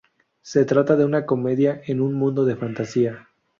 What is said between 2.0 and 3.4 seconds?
un mundo de fantasía.